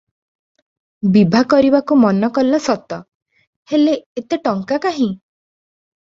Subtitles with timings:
[1.17, 2.97] ବିଭା କରିବାକୁ ମନ କଲା ସତ,
[3.73, 3.93] ହେଲେ
[4.23, 5.09] ଏତେ ଟଙ୍କା କାହିଁ?